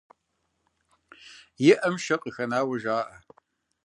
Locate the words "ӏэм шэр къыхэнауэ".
1.79-2.75